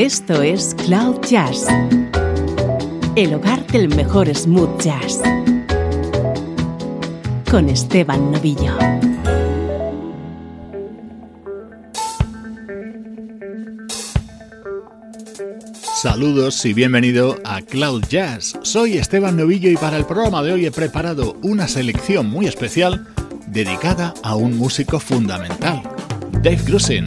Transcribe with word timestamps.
Esto 0.00 0.40
es 0.40 0.74
Cloud 0.86 1.20
Jazz, 1.28 1.66
el 3.16 3.34
hogar 3.34 3.66
del 3.66 3.94
mejor 3.94 4.34
smooth 4.34 4.80
jazz, 4.80 5.20
con 7.50 7.68
Esteban 7.68 8.32
Novillo. 8.32 8.78
Saludos 15.82 16.64
y 16.64 16.72
bienvenido 16.72 17.36
a 17.44 17.60
Cloud 17.60 18.02
Jazz. 18.08 18.58
Soy 18.62 18.96
Esteban 18.96 19.36
Novillo 19.36 19.70
y 19.70 19.76
para 19.76 19.98
el 19.98 20.06
programa 20.06 20.42
de 20.42 20.54
hoy 20.54 20.64
he 20.64 20.70
preparado 20.70 21.36
una 21.42 21.68
selección 21.68 22.30
muy 22.30 22.46
especial 22.46 23.06
dedicada 23.48 24.14
a 24.22 24.34
un 24.34 24.56
músico 24.56 24.98
fundamental, 24.98 25.82
Dave 26.42 26.62
Grusin. 26.64 27.04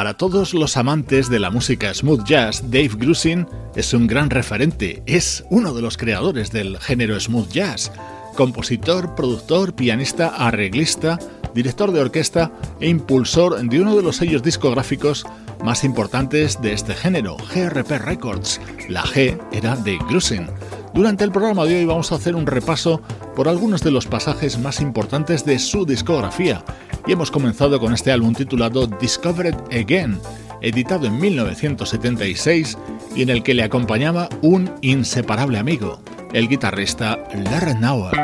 Para 0.00 0.16
todos 0.16 0.54
los 0.54 0.78
amantes 0.78 1.28
de 1.28 1.38
la 1.38 1.50
música 1.50 1.92
smooth 1.92 2.24
jazz, 2.24 2.62
Dave 2.70 2.92
Grusin 2.96 3.46
es 3.76 3.92
un 3.92 4.06
gran 4.06 4.30
referente, 4.30 5.02
es 5.04 5.44
uno 5.50 5.74
de 5.74 5.82
los 5.82 5.98
creadores 5.98 6.50
del 6.50 6.78
género 6.78 7.20
smooth 7.20 7.50
jazz, 7.50 7.92
compositor, 8.34 9.14
productor, 9.14 9.74
pianista, 9.74 10.28
arreglista, 10.28 11.18
director 11.54 11.92
de 11.92 12.00
orquesta 12.00 12.50
e 12.80 12.88
impulsor 12.88 13.60
de 13.60 13.78
uno 13.78 13.94
de 13.94 14.02
los 14.02 14.16
sellos 14.16 14.42
discográficos 14.42 15.26
más 15.62 15.84
importantes 15.84 16.62
de 16.62 16.72
este 16.72 16.94
género, 16.94 17.36
GRP 17.36 17.90
Records. 17.98 18.58
La 18.88 19.02
G 19.02 19.38
era 19.52 19.76
de 19.76 19.98
Grusin. 20.08 20.46
Durante 20.92 21.22
el 21.24 21.30
programa 21.30 21.64
de 21.64 21.76
hoy 21.76 21.84
vamos 21.84 22.10
a 22.10 22.16
hacer 22.16 22.34
un 22.34 22.46
repaso 22.46 23.00
por 23.36 23.48
algunos 23.48 23.82
de 23.82 23.92
los 23.92 24.06
pasajes 24.06 24.58
más 24.58 24.80
importantes 24.80 25.44
de 25.44 25.58
su 25.58 25.86
discografía 25.86 26.64
y 27.06 27.12
hemos 27.12 27.30
comenzado 27.30 27.78
con 27.78 27.94
este 27.94 28.10
álbum 28.10 28.34
titulado 28.34 28.86
Discovered 28.86 29.54
Again, 29.72 30.20
editado 30.60 31.06
en 31.06 31.18
1976 31.18 32.76
y 33.14 33.22
en 33.22 33.30
el 33.30 33.42
que 33.42 33.54
le 33.54 33.62
acompañaba 33.62 34.28
un 34.42 34.70
inseparable 34.80 35.58
amigo, 35.58 36.00
el 36.32 36.48
guitarrista 36.48 37.18
Larry 37.34 37.74
Nauer. 37.74 38.16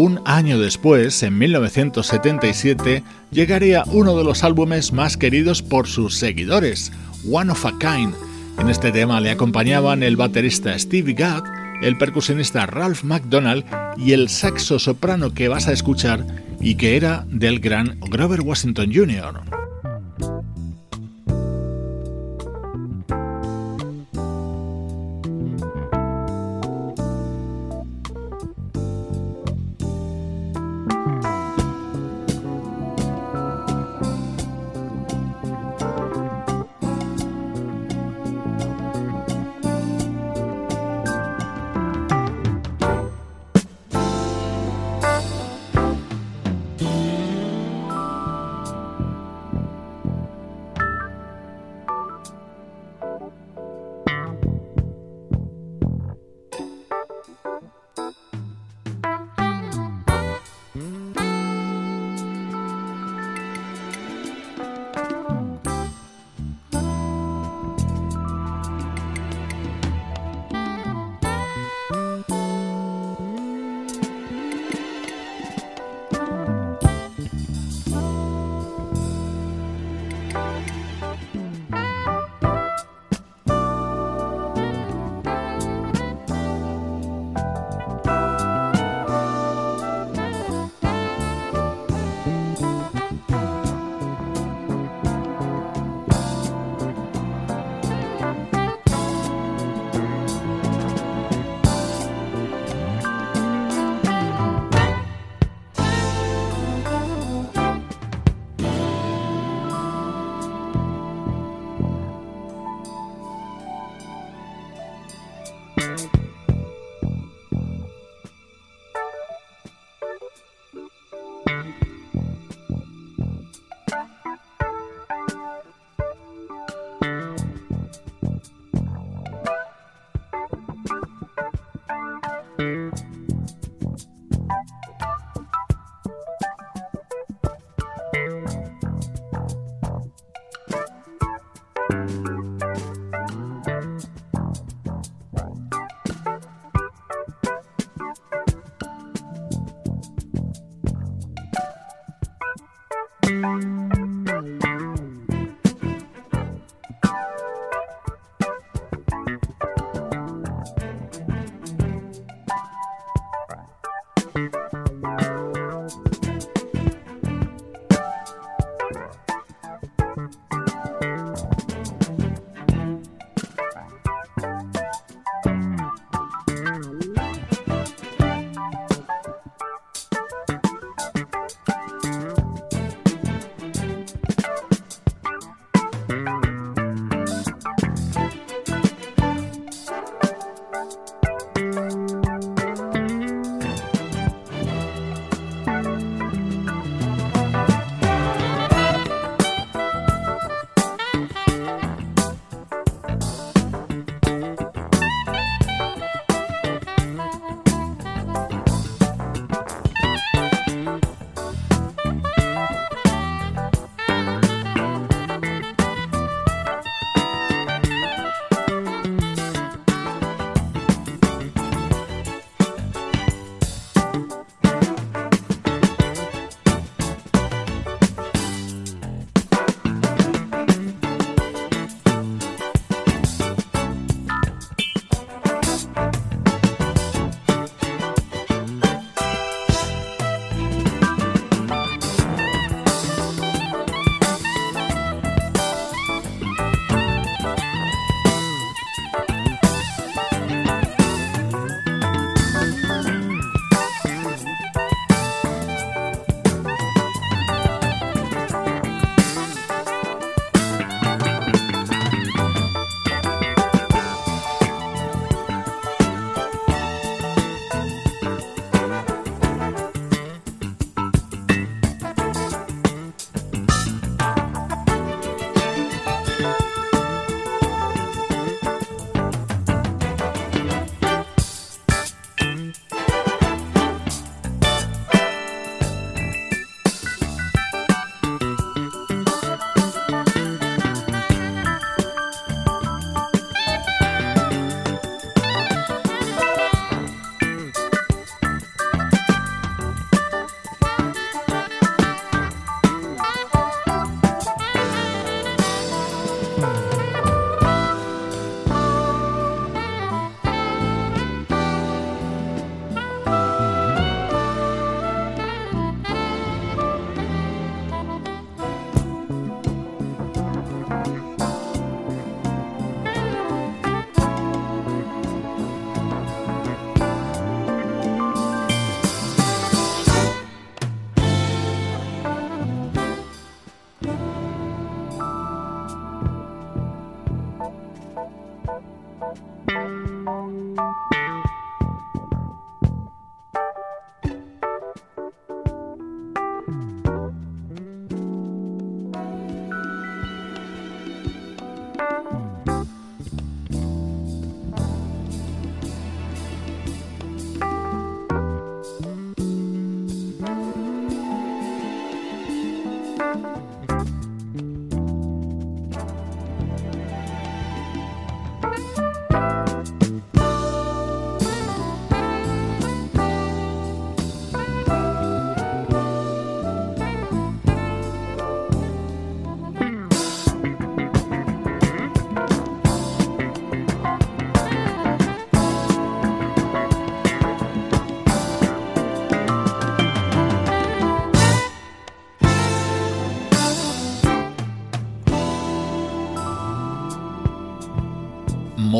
Un 0.00 0.20
año 0.26 0.60
después, 0.60 1.24
en 1.24 1.36
1977, 1.38 3.02
llegaría 3.32 3.82
uno 3.88 4.16
de 4.16 4.22
los 4.22 4.44
álbumes 4.44 4.92
más 4.92 5.16
queridos 5.16 5.60
por 5.60 5.88
sus 5.88 6.14
seguidores, 6.14 6.92
One 7.28 7.50
of 7.50 7.66
a 7.66 7.76
Kind. 7.80 8.14
En 8.60 8.68
este 8.68 8.92
tema 8.92 9.20
le 9.20 9.32
acompañaban 9.32 10.04
el 10.04 10.16
baterista 10.16 10.78
Steve 10.78 11.14
Gadd, 11.14 11.42
el 11.82 11.98
percusionista 11.98 12.64
Ralph 12.66 13.02
McDonald 13.02 13.64
y 13.96 14.12
el 14.12 14.28
saxo 14.28 14.78
soprano 14.78 15.34
que 15.34 15.48
vas 15.48 15.66
a 15.66 15.72
escuchar 15.72 16.24
y 16.60 16.76
que 16.76 16.96
era 16.96 17.24
del 17.28 17.58
gran 17.58 17.98
Grover 17.98 18.42
Washington 18.42 18.92
Jr. 18.94 19.57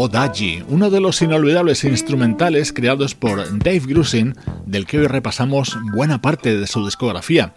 Modaji, 0.08 0.64
uno 0.68 0.88
de 0.88 1.00
los 1.00 1.20
inolvidables 1.20 1.84
instrumentales 1.84 2.72
creados 2.72 3.14
por 3.14 3.44
Dave 3.58 3.80
Grusin, 3.80 4.34
del 4.64 4.86
que 4.86 5.00
hoy 5.00 5.06
repasamos 5.06 5.76
buena 5.92 6.22
parte 6.22 6.56
de 6.56 6.66
su 6.66 6.82
discografía. 6.82 7.52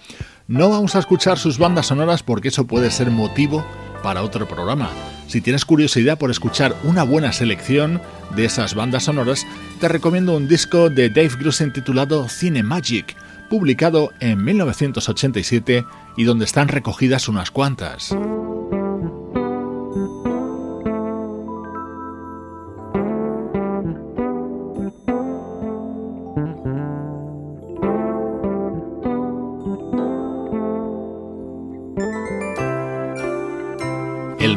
No 0.50 0.70
vamos 0.70 0.98
a 0.98 1.00
escuchar 1.00 1.40
sus 1.40 1.58
bandas 1.58 1.86
sonoras 1.86 2.24
porque 2.24 2.50
eso 2.50 2.68
puede 2.68 2.92
ser 2.92 3.10
motivo 3.10 3.66
para 4.04 4.22
otro 4.22 4.50
programa. 4.50 4.90
Si 5.28 5.40
tienes 5.40 5.64
curiosidad 5.64 6.18
por 6.18 6.30
escuchar 6.30 6.76
una 6.84 7.04
buena 7.04 7.32
selección 7.32 8.02
de 8.36 8.44
esas 8.44 8.76
bandas 8.76 9.06
sonoras, 9.06 9.48
te 9.80 9.88
recomiendo 9.88 10.36
un 10.36 10.50
disco 10.50 10.90
de 10.90 11.08
Dave 11.08 11.38
Grusin 11.40 11.72
titulado 11.72 12.28
Cine 12.28 12.64
Magic, 12.64 13.16
publicado 13.50 14.12
en 14.20 14.44
1987 14.44 15.86
y 16.18 16.26
donde 16.26 16.44
están 16.44 16.68
recogidas 16.68 17.30
unas 17.30 17.50
cuantas. 17.50 18.14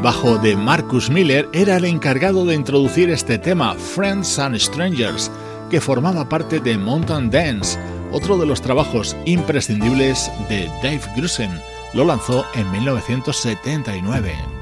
Bajo 0.05 0.37
de 0.37 0.55
Marcus 0.55 1.09
Miller 1.09 1.49
era 1.55 1.79
el 1.79 1.87
encargado 1.87 2.45
de 2.45 2.55
introducir 2.55 3.09
este 3.09 3.39
tema, 3.39 3.75
Friends 3.75 4.39
and 4.39 4.55
Strangers, 4.59 5.31
que 5.71 5.81
formaba 5.81 6.29
parte 6.29 6.61
de 6.61 6.77
Mountain 6.77 7.31
Dance, 7.31 7.79
otro 8.13 8.37
de 8.37 8.45
los 8.45 8.61
trabajos 8.61 9.17
imprescindibles 9.25 10.31
de 10.51 10.67
Dave 10.83 11.01
Grusin. 11.17 11.59
Lo 11.95 12.05
lanzó 12.05 12.45
en 12.55 12.71
1979. 12.71 14.54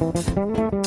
Música 0.00 0.77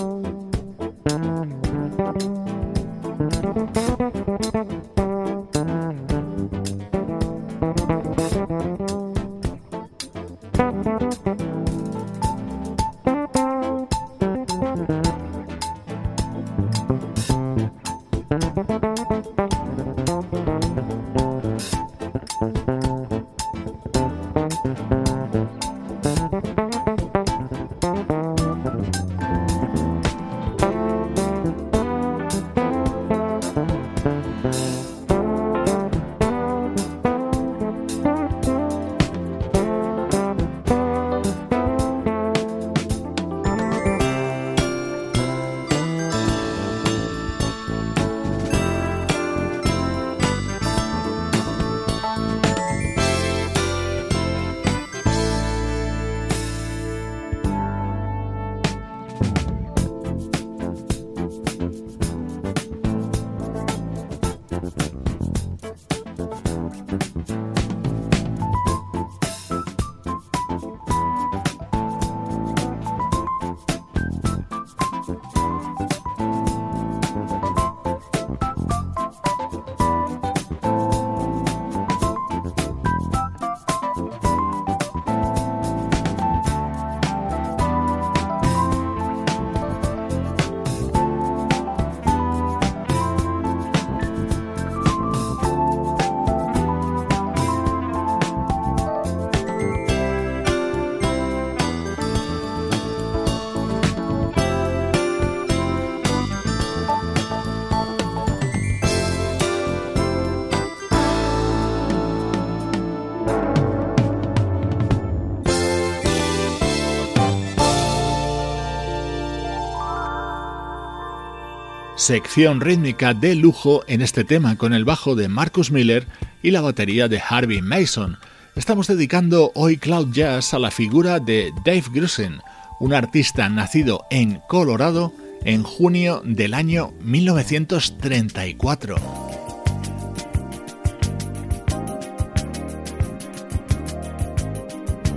sección 122.01 122.61
rítmica 122.61 123.13
de 123.13 123.35
lujo 123.35 123.83
en 123.85 124.01
este 124.01 124.23
tema 124.23 124.57
con 124.57 124.73
el 124.73 124.85
bajo 124.85 125.13
de 125.15 125.27
Marcus 125.27 125.69
Miller 125.69 126.07
y 126.41 126.49
la 126.49 126.61
batería 126.61 127.07
de 127.07 127.21
Harvey 127.21 127.61
Mason. 127.61 128.17
Estamos 128.55 128.87
dedicando 128.87 129.51
hoy 129.53 129.77
Cloud 129.77 130.11
Jazz 130.11 130.55
a 130.55 130.59
la 130.59 130.71
figura 130.71 131.19
de 131.19 131.53
Dave 131.63 131.83
Grusin, 131.93 132.39
un 132.79 132.95
artista 132.95 133.47
nacido 133.49 134.03
en 134.09 134.41
Colorado 134.47 135.13
en 135.43 135.61
junio 135.61 136.23
del 136.25 136.55
año 136.55 136.91
1934. 137.01 138.95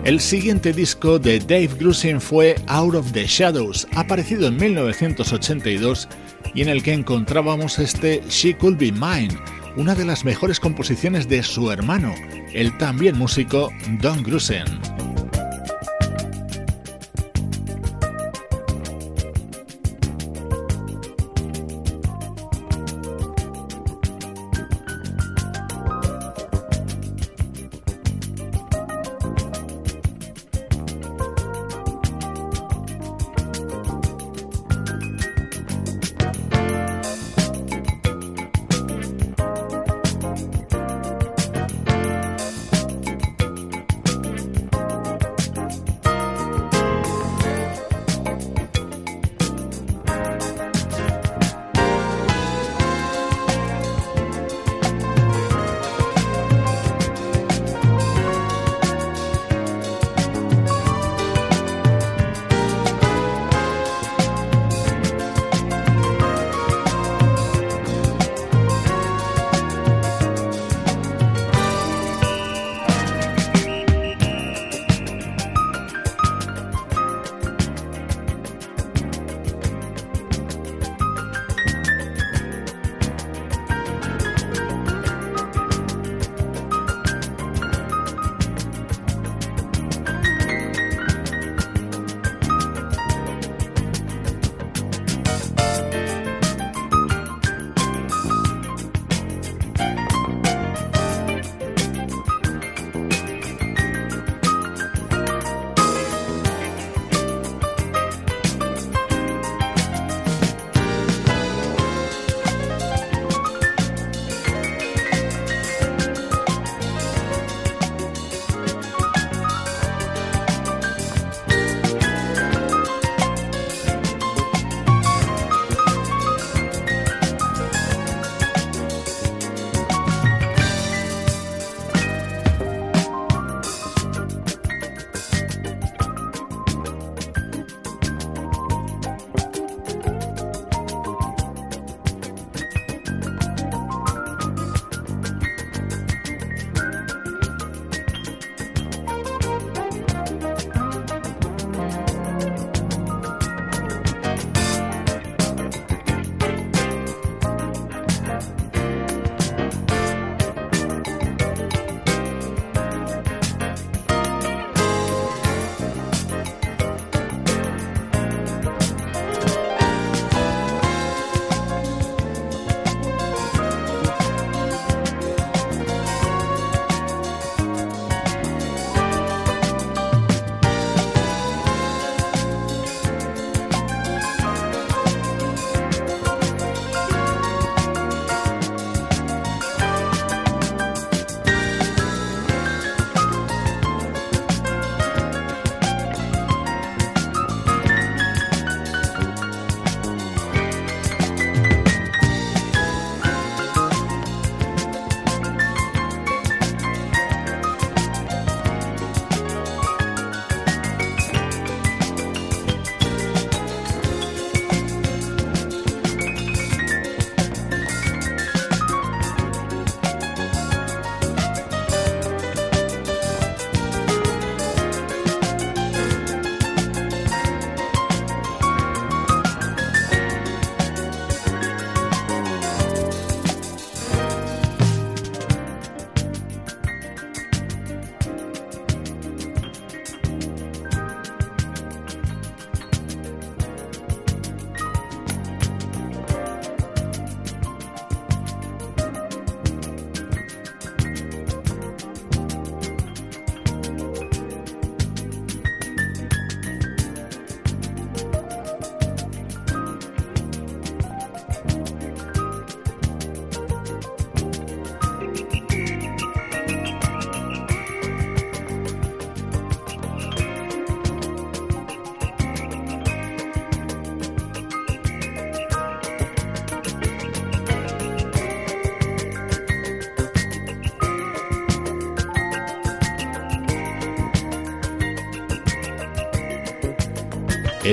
El 0.04 0.20
siguiente 0.20 0.74
disco 0.74 1.18
de 1.18 1.38
Dave 1.40 1.70
Grusin 1.78 2.20
fue 2.20 2.56
Out 2.66 2.94
of 2.94 3.12
the 3.12 3.26
Shadows, 3.26 3.88
aparecido 3.94 4.48
en 4.48 4.58
1982 4.58 6.10
y 6.54 6.62
en 6.62 6.68
el 6.68 6.82
que 6.82 6.92
encontrábamos 6.92 7.78
este 7.78 8.22
She 8.28 8.56
Could 8.56 8.78
Be 8.78 8.92
Mine, 8.92 9.36
una 9.76 9.94
de 9.94 10.04
las 10.04 10.24
mejores 10.24 10.60
composiciones 10.60 11.28
de 11.28 11.42
su 11.42 11.70
hermano, 11.70 12.14
el 12.52 12.76
también 12.78 13.18
músico 13.18 13.70
Don 14.00 14.22
Grusin. 14.22 14.64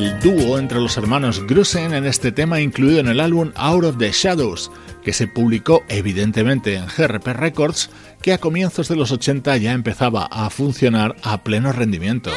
El 0.01 0.19
dúo 0.19 0.57
entre 0.57 0.79
los 0.79 0.97
hermanos 0.97 1.45
Grusen 1.45 1.93
en 1.93 2.05
este 2.05 2.31
tema 2.31 2.59
incluido 2.59 2.99
en 2.99 3.07
el 3.07 3.19
álbum 3.19 3.51
Out 3.55 3.83
of 3.83 3.97
the 3.97 4.11
Shadows, 4.11 4.71
que 5.03 5.13
se 5.13 5.27
publicó 5.27 5.83
evidentemente 5.89 6.75
en 6.75 6.87
GRP 6.87 7.27
Records, 7.27 7.89
que 8.21 8.33
a 8.33 8.39
comienzos 8.39 8.87
de 8.87 8.95
los 8.95 9.11
80 9.11 9.57
ya 9.57 9.73
empezaba 9.73 10.25
a 10.25 10.49
funcionar 10.49 11.15
a 11.23 11.43
pleno 11.43 11.71
rendimiento. 11.71 12.31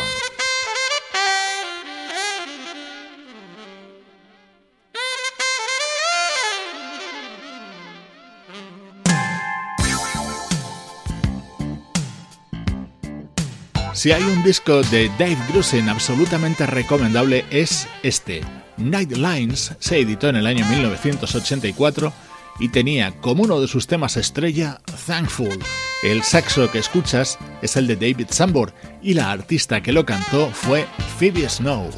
Si 14.04 14.12
hay 14.12 14.22
un 14.22 14.44
disco 14.44 14.82
de 14.82 15.08
Dave 15.18 15.38
Grusin 15.48 15.88
absolutamente 15.88 16.66
recomendable 16.66 17.46
es 17.48 17.88
este. 18.02 18.42
Night 18.76 19.12
Lines 19.12 19.74
se 19.78 19.98
editó 19.98 20.28
en 20.28 20.36
el 20.36 20.46
año 20.46 20.62
1984 20.66 22.12
y 22.60 22.68
tenía 22.68 23.18
como 23.22 23.44
uno 23.44 23.62
de 23.62 23.66
sus 23.66 23.86
temas 23.86 24.18
estrella 24.18 24.78
Thankful. 25.06 25.58
El 26.02 26.22
saxo 26.22 26.70
que 26.70 26.80
escuchas 26.80 27.38
es 27.62 27.78
el 27.78 27.86
de 27.86 27.96
David 27.96 28.26
Sambor 28.28 28.74
y 29.00 29.14
la 29.14 29.32
artista 29.32 29.82
que 29.82 29.92
lo 29.92 30.04
cantó 30.04 30.50
fue 30.50 30.84
Phoebe 31.18 31.48
Snow. 31.48 31.88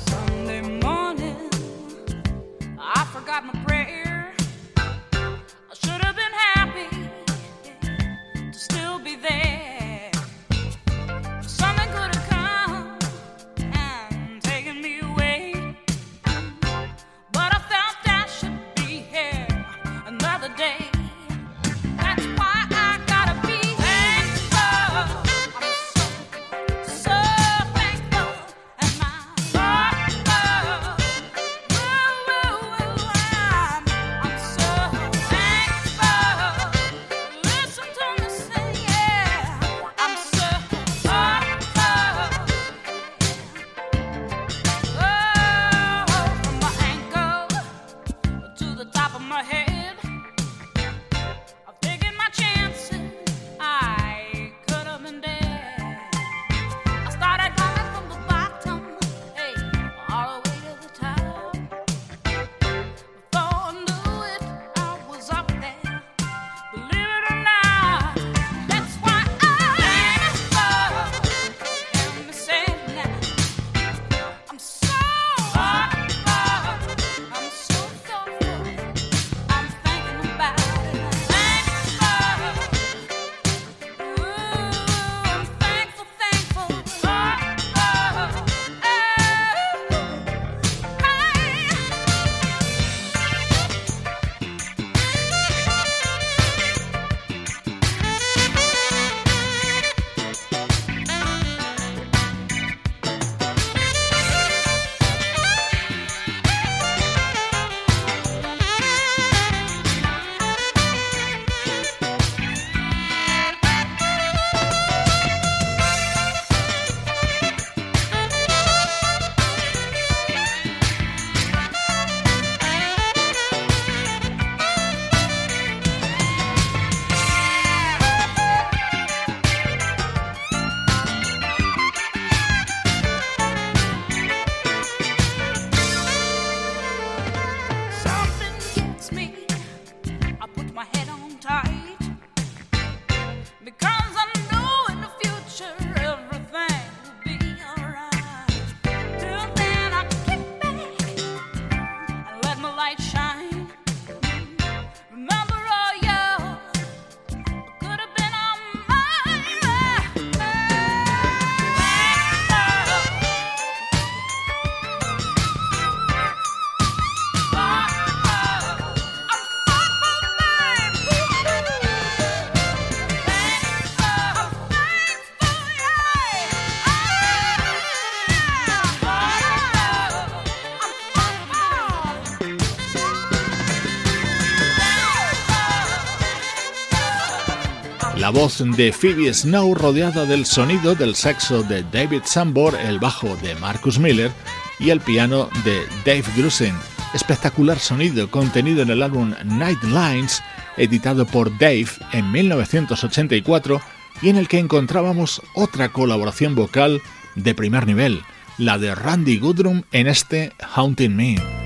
Voz 188.37 188.59
de 188.59 188.93
Phoebe 188.93 189.33
Snow 189.33 189.75
rodeada 189.75 190.27
del 190.27 190.45
sonido 190.45 190.95
del 190.95 191.15
saxo 191.15 191.63
de 191.63 191.83
David 191.85 192.21
Sambor, 192.27 192.75
el 192.79 192.99
bajo 192.99 193.35
de 193.37 193.55
Marcus 193.55 193.99
Miller 193.99 194.31
y 194.79 194.91
el 194.91 195.01
piano 195.01 195.49
de 195.65 195.81
Dave 196.05 196.27
Grusin. 196.37 196.75
Espectacular 197.15 197.79
sonido 197.79 198.31
contenido 198.31 198.83
en 198.83 198.91
el 198.91 199.03
álbum 199.03 199.33
Night 199.43 199.83
Lines, 199.85 200.43
editado 200.77 201.25
por 201.25 201.51
Dave 201.57 201.89
en 202.13 202.31
1984 202.31 203.81
y 204.21 204.29
en 204.29 204.37
el 204.37 204.49
que 204.49 204.59
encontrábamos 204.59 205.41
otra 205.55 205.89
colaboración 205.89 206.55
vocal 206.55 207.01
de 207.37 207.55
primer 207.55 207.87
nivel, 207.87 208.21
la 208.59 208.77
de 208.77 208.95
Randy 208.95 209.39
Goodrum 209.39 209.85
en 209.93 210.09
este 210.09 210.53
Haunting 210.75 211.17
Me. 211.17 211.66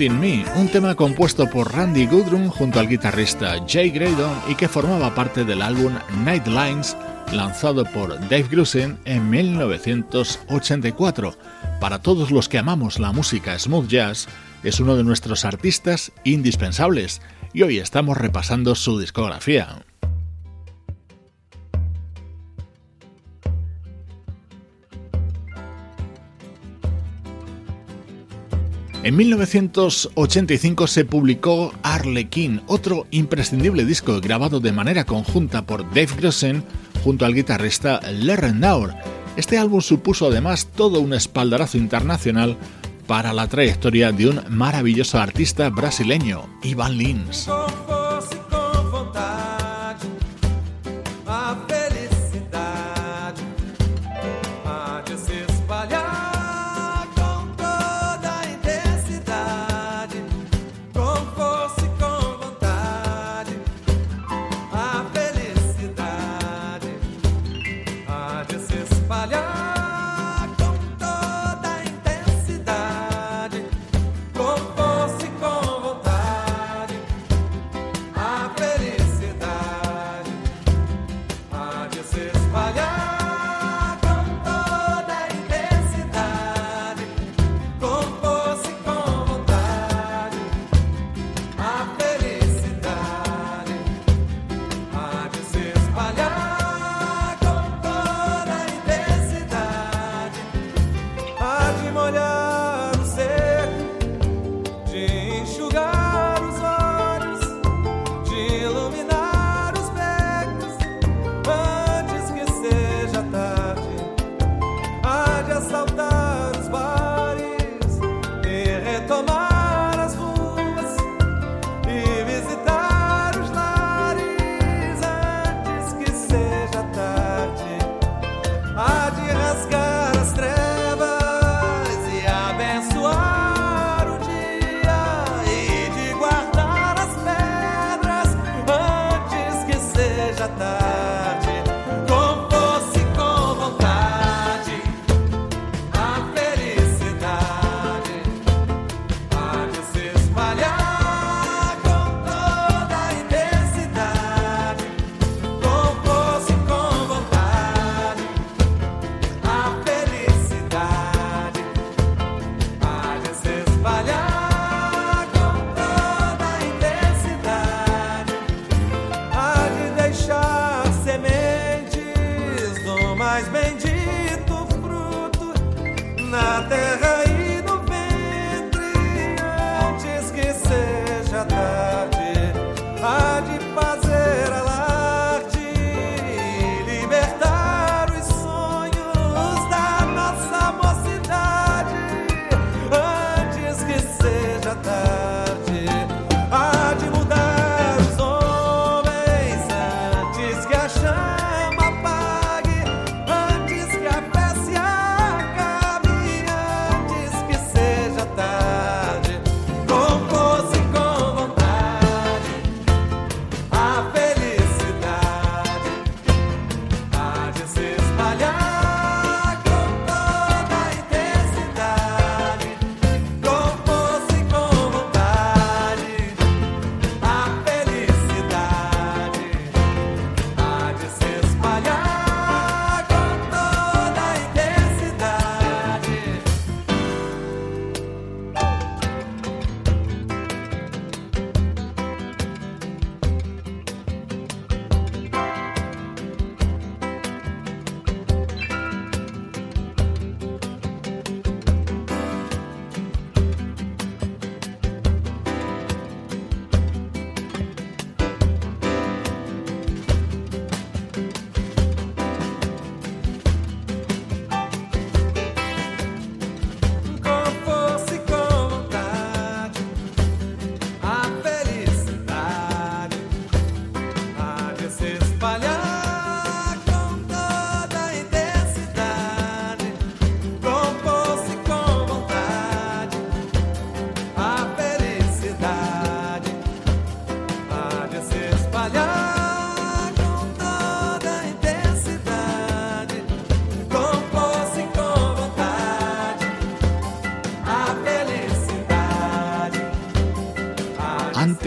In 0.00 0.20
Me, 0.20 0.44
un 0.54 0.68
tema 0.68 0.94
compuesto 0.94 1.50
por 1.50 1.74
Randy 1.74 2.06
Goodrum 2.06 2.50
junto 2.50 2.78
al 2.78 2.86
guitarrista 2.86 3.56
Jay 3.66 3.90
Graydon 3.90 4.30
y 4.48 4.54
que 4.54 4.68
formaba 4.68 5.12
parte 5.12 5.44
del 5.44 5.60
álbum 5.60 5.92
Night 6.24 6.46
Lines 6.46 6.96
lanzado 7.32 7.84
por 7.84 8.16
Dave 8.20 8.46
Grusin 8.48 8.96
en 9.04 9.28
1984. 9.28 11.36
Para 11.80 12.00
todos 12.00 12.30
los 12.30 12.48
que 12.48 12.58
amamos 12.58 13.00
la 13.00 13.10
música 13.10 13.58
smooth 13.58 13.88
jazz, 13.88 14.28
es 14.62 14.78
uno 14.78 14.94
de 14.94 15.02
nuestros 15.02 15.44
artistas 15.44 16.12
indispensables 16.22 17.20
y 17.52 17.62
hoy 17.62 17.78
estamos 17.78 18.16
repasando 18.16 18.76
su 18.76 19.00
discografía. 19.00 19.84
En 29.04 29.16
1985 29.16 30.86
se 30.88 31.04
publicó 31.04 31.72
Arlequin, 31.84 32.62
otro 32.66 33.06
imprescindible 33.12 33.84
disco 33.84 34.20
grabado 34.20 34.58
de 34.58 34.72
manera 34.72 35.04
conjunta 35.04 35.62
por 35.62 35.88
Dave 35.90 36.08
Grossen 36.16 36.64
junto 37.04 37.24
al 37.24 37.34
guitarrista 37.34 38.00
Larry 38.12 38.52
Naur. 38.52 38.94
Este 39.36 39.56
álbum 39.56 39.80
supuso 39.82 40.26
además 40.26 40.66
todo 40.74 41.00
un 41.00 41.14
espaldarazo 41.14 41.78
internacional 41.78 42.56
para 43.06 43.32
la 43.32 43.46
trayectoria 43.46 44.10
de 44.10 44.28
un 44.28 44.42
maravilloso 44.50 45.18
artista 45.18 45.70
brasileño, 45.70 46.42
Ivan 46.64 46.98
Lins. 46.98 47.48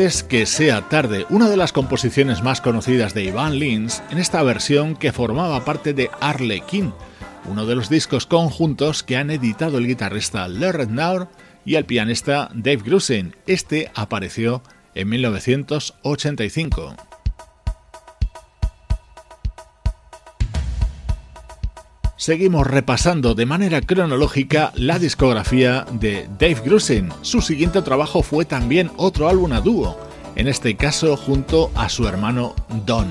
Que 0.02 0.48
sea 0.48 0.90
tarde, 0.90 1.28
una 1.30 1.48
de 1.48 1.58
las 1.58 1.72
composiciones 1.72 2.42
más 2.42 2.60
conocidas 2.60 3.14
de 3.14 3.26
Ivan 3.26 3.60
Lins 3.60 4.02
en 4.10 4.18
esta 4.18 4.42
versión 4.42 4.96
que 4.96 5.12
formaba 5.12 5.64
parte 5.64 5.94
de 5.94 6.10
Arlequin, 6.20 6.92
uno 7.46 7.68
de 7.68 7.76
los 7.76 7.88
discos 7.88 8.26
conjuntos 8.26 9.04
que 9.04 9.16
han 9.16 9.30
editado 9.30 9.78
el 9.78 9.86
guitarrista 9.86 10.48
Larry 10.48 10.88
Naur 10.88 11.28
y 11.66 11.76
el 11.76 11.86
pianista 11.86 12.50
Dave 12.56 12.82
Grusin. 12.84 13.36
Este 13.46 13.92
apareció 13.94 14.64
en 14.96 15.08
1985. 15.08 17.11
Seguimos 22.22 22.68
repasando 22.68 23.34
de 23.34 23.48
manera 23.48 23.82
cronológica 23.82 24.72
la 24.76 25.00
discografía 25.00 25.88
de 25.92 26.30
Dave 26.38 26.62
Grusin. 26.64 27.10
Su 27.24 27.42
siguiente 27.42 27.82
trabajo 27.82 28.22
fue 28.22 28.46
también 28.46 28.92
otro 28.96 29.28
álbum 29.28 29.54
a 29.54 29.60
dúo, 29.60 29.98
en 30.36 30.48
este 30.48 30.78
caso 30.78 31.18
junto 31.18 31.72
a 31.74 31.90
su 31.90 32.08
hermano 32.08 32.54
Don. 32.86 33.08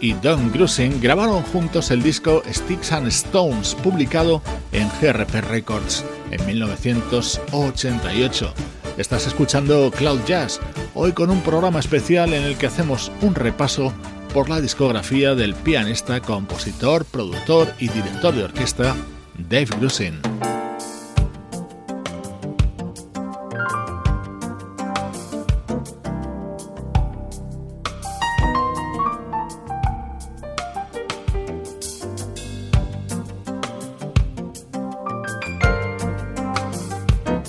Y 0.00 0.14
Don 0.14 0.50
Grusin 0.52 1.00
grabaron 1.00 1.42
juntos 1.42 1.90
el 1.90 2.00
disco 2.02 2.42
Sticks 2.50 2.92
and 2.92 3.08
Stones, 3.08 3.74
publicado 3.74 4.40
en 4.72 4.88
GRP 5.00 5.34
Records 5.48 6.04
en 6.30 6.46
1988. 6.46 8.54
Estás 8.96 9.26
escuchando 9.26 9.90
Cloud 9.90 10.20
Jazz, 10.26 10.60
hoy 10.94 11.12
con 11.12 11.30
un 11.30 11.42
programa 11.42 11.80
especial 11.80 12.32
en 12.34 12.44
el 12.44 12.56
que 12.56 12.66
hacemos 12.66 13.10
un 13.20 13.34
repaso 13.34 13.92
por 14.32 14.48
la 14.48 14.60
discografía 14.60 15.34
del 15.34 15.54
pianista, 15.54 16.20
compositor, 16.20 17.04
productor 17.04 17.74
y 17.78 17.88
director 17.88 18.34
de 18.34 18.44
orquesta 18.44 18.94
Dave 19.36 19.68
Grusin. 19.78 20.20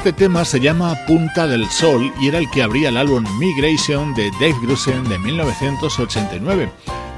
Este 0.00 0.14
tema 0.14 0.46
se 0.46 0.60
llama 0.60 0.94
Punta 1.06 1.46
del 1.46 1.68
Sol 1.68 2.10
y 2.18 2.28
era 2.28 2.38
el 2.38 2.50
que 2.50 2.62
abría 2.62 2.88
el 2.88 2.96
álbum 2.96 3.22
Migration 3.38 4.14
de 4.14 4.30
Dave 4.40 4.56
Grusin 4.62 5.04
de 5.04 5.18
1989. 5.18 6.72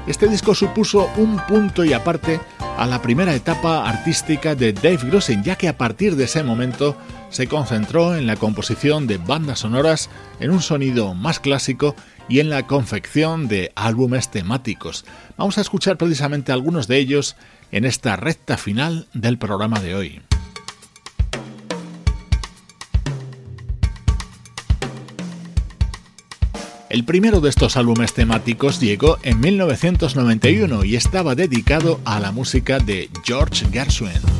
Este 0.05 0.27
disco 0.27 0.53
supuso 0.53 1.09
un 1.15 1.37
punto 1.47 1.85
y 1.85 1.93
aparte 1.93 2.41
a 2.77 2.85
la 2.85 3.01
primera 3.01 3.33
etapa 3.33 3.87
artística 3.87 4.53
de 4.53 4.73
Dave 4.73 4.97
Grusin, 4.97 5.45
ya 5.45 5.55
que 5.55 5.69
a 5.69 5.77
partir 5.77 6.17
de 6.17 6.25
ese 6.25 6.43
momento 6.43 6.97
se 7.29 7.47
concentró 7.47 8.17
en 8.17 8.27
la 8.27 8.35
composición 8.35 9.07
de 9.07 9.17
bandas 9.17 9.59
sonoras 9.59 10.09
en 10.41 10.51
un 10.51 10.61
sonido 10.61 11.13
más 11.13 11.39
clásico 11.39 11.95
y 12.27 12.41
en 12.41 12.49
la 12.49 12.67
confección 12.67 13.47
de 13.47 13.71
álbumes 13.77 14.29
temáticos. 14.29 15.05
Vamos 15.37 15.57
a 15.57 15.61
escuchar 15.61 15.97
precisamente 15.97 16.51
algunos 16.51 16.89
de 16.89 16.97
ellos 16.97 17.37
en 17.71 17.85
esta 17.85 18.17
recta 18.17 18.57
final 18.57 19.07
del 19.13 19.37
programa 19.37 19.79
de 19.79 19.95
hoy. 19.95 20.21
El 26.93 27.05
primero 27.05 27.41
de 27.41 27.49
estos 27.49 27.75
álbumes 27.75 28.13
temáticos 28.13 28.79
llegó 28.79 29.17
en 29.23 29.39
1991 29.39 30.85
y 30.85 30.95
estaba 30.95 31.33
dedicado 31.33 31.99
a 32.05 32.19
la 32.19 32.31
música 32.31 32.77
de 32.77 33.09
George 33.25 33.65
Gershwin. 33.71 34.32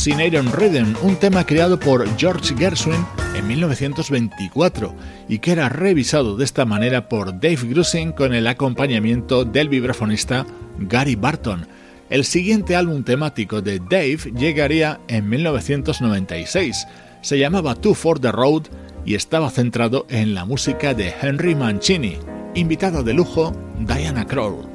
Fascinating 0.00 0.50
Rhythm, 0.52 0.94
un 1.02 1.16
tema 1.16 1.44
creado 1.44 1.78
por 1.78 2.08
George 2.16 2.54
Gershwin 2.56 3.04
en 3.34 3.46
1924 3.46 4.94
y 5.28 5.40
que 5.40 5.52
era 5.52 5.68
revisado 5.68 6.38
de 6.38 6.44
esta 6.46 6.64
manera 6.64 7.06
por 7.06 7.38
Dave 7.38 7.68
Grusin 7.68 8.12
con 8.12 8.32
el 8.32 8.46
acompañamiento 8.46 9.44
del 9.44 9.68
vibrafonista 9.68 10.46
Gary 10.78 11.16
Barton. 11.16 11.66
El 12.08 12.24
siguiente 12.24 12.76
álbum 12.76 13.04
temático 13.04 13.60
de 13.60 13.78
Dave 13.78 14.32
llegaría 14.34 15.00
en 15.06 15.28
1996. 15.28 16.86
Se 17.20 17.38
llamaba 17.38 17.74
Two 17.74 17.92
for 17.92 18.18
the 18.18 18.32
Road 18.32 18.68
y 19.04 19.16
estaba 19.16 19.50
centrado 19.50 20.06
en 20.08 20.32
la 20.32 20.46
música 20.46 20.94
de 20.94 21.12
Henry 21.20 21.54
Mancini. 21.54 22.16
Invitada 22.54 23.02
de 23.02 23.12
lujo, 23.12 23.52
Diana 23.80 24.26
Kroll. 24.26 24.66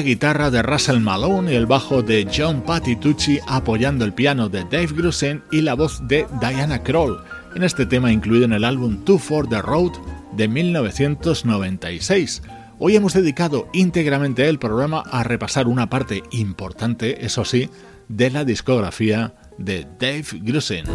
La 0.00 0.06
guitarra 0.06 0.50
de 0.50 0.62
Russell 0.62 0.98
Malone 0.98 1.52
y 1.52 1.56
el 1.56 1.66
bajo 1.66 2.02
de 2.02 2.26
John 2.34 2.62
Patitucci 2.62 3.38
apoyando 3.46 4.06
el 4.06 4.14
piano 4.14 4.48
de 4.48 4.64
Dave 4.64 4.86
Grusin 4.86 5.42
y 5.52 5.60
la 5.60 5.74
voz 5.74 6.00
de 6.08 6.26
Diana 6.40 6.82
Kroll, 6.82 7.22
en 7.54 7.64
este 7.64 7.84
tema 7.84 8.10
incluido 8.10 8.46
en 8.46 8.54
el 8.54 8.64
álbum 8.64 9.04
Two 9.04 9.18
for 9.18 9.46
the 9.46 9.60
Road 9.60 9.92
de 10.38 10.48
1996. 10.48 12.40
Hoy 12.78 12.96
hemos 12.96 13.12
dedicado 13.12 13.68
íntegramente 13.74 14.48
el 14.48 14.58
programa 14.58 15.00
a 15.00 15.22
repasar 15.22 15.68
una 15.68 15.90
parte 15.90 16.22
importante, 16.30 17.26
eso 17.26 17.44
sí, 17.44 17.68
de 18.08 18.30
la 18.30 18.46
discografía 18.46 19.34
de 19.58 19.86
Dave 19.98 20.24
Grusin. 20.40 20.86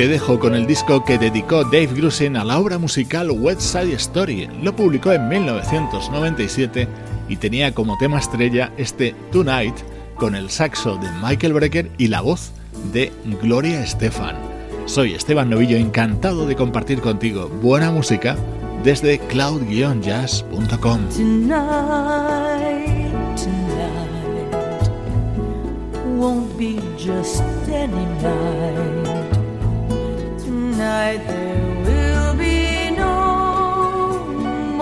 Te 0.00 0.08
dejo 0.08 0.38
con 0.38 0.54
el 0.54 0.66
disco 0.66 1.04
que 1.04 1.18
dedicó 1.18 1.62
Dave 1.62 1.88
Grusin 1.88 2.38
a 2.38 2.42
la 2.42 2.58
obra 2.58 2.78
musical 2.78 3.30
West 3.30 3.60
Side 3.60 3.92
Story. 3.96 4.48
Lo 4.62 4.74
publicó 4.74 5.12
en 5.12 5.28
1997 5.28 6.88
y 7.28 7.36
tenía 7.36 7.74
como 7.74 7.98
tema 7.98 8.18
estrella 8.18 8.72
este 8.78 9.14
Tonight 9.30 9.74
con 10.14 10.34
el 10.34 10.48
saxo 10.48 10.96
de 10.96 11.06
Michael 11.22 11.52
Brecker 11.52 11.90
y 11.98 12.06
la 12.06 12.22
voz 12.22 12.52
de 12.94 13.12
Gloria 13.42 13.84
Estefan. 13.84 14.36
Soy 14.86 15.12
Esteban 15.12 15.50
Novillo, 15.50 15.76
encantado 15.76 16.46
de 16.46 16.56
compartir 16.56 17.02
contigo 17.02 17.50
buena 17.60 17.90
música 17.90 18.38
desde 18.82 19.18
cloud-jazz.com. 19.18 21.00
won't 26.16 26.56
be 26.58 26.78
just 26.96 27.42
any 27.68 28.04
night. 28.22 28.99
night 30.90 31.22
there 31.32 31.66
will 31.86 32.34
be 32.46 32.90
no 33.04 33.16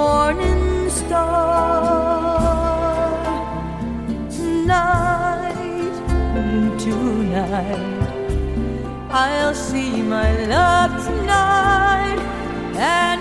morning 0.00 0.64
star. 1.00 2.38
Tonight, 4.38 5.94
tonight, 6.86 8.11
I'll 9.11 9.56
see 9.68 9.92
my 10.16 10.30
love 10.56 10.92
tonight. 11.09 12.20
And 13.00 13.18